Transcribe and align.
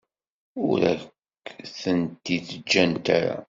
Ur 0.67 0.79
ak-tent-id-ǧǧant 0.93 3.05
ara. 3.17 3.35